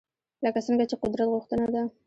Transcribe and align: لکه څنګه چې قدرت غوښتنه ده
لکه 0.43 0.59
څنګه 0.67 0.83
چې 0.89 0.95
قدرت 1.03 1.27
غوښتنه 1.33 1.65
ده 1.73 1.81